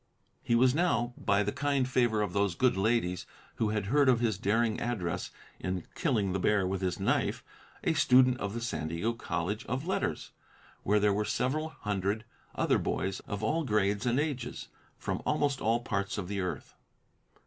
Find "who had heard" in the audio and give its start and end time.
3.57-4.09